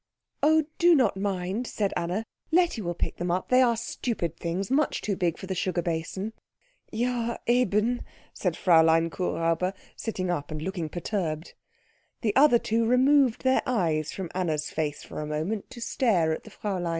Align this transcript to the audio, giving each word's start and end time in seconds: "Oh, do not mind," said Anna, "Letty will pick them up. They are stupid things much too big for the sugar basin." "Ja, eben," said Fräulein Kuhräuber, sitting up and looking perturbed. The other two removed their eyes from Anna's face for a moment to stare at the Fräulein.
"Oh, 0.41 0.65
do 0.79 0.95
not 0.95 1.15
mind," 1.15 1.67
said 1.67 1.93
Anna, 1.95 2.25
"Letty 2.51 2.81
will 2.81 2.95
pick 2.95 3.17
them 3.17 3.29
up. 3.29 3.49
They 3.49 3.61
are 3.61 3.77
stupid 3.77 4.35
things 4.35 4.71
much 4.71 4.99
too 5.03 5.15
big 5.15 5.37
for 5.37 5.45
the 5.45 5.53
sugar 5.53 5.83
basin." 5.83 6.33
"Ja, 6.91 7.37
eben," 7.45 8.01
said 8.33 8.55
Fräulein 8.55 9.11
Kuhräuber, 9.11 9.73
sitting 9.95 10.31
up 10.31 10.49
and 10.49 10.59
looking 10.59 10.89
perturbed. 10.89 11.53
The 12.21 12.35
other 12.35 12.57
two 12.57 12.83
removed 12.87 13.43
their 13.43 13.61
eyes 13.67 14.11
from 14.11 14.31
Anna's 14.33 14.71
face 14.71 15.03
for 15.03 15.21
a 15.21 15.27
moment 15.27 15.69
to 15.69 15.79
stare 15.81 16.31
at 16.33 16.45
the 16.45 16.49
Fräulein. 16.49 16.89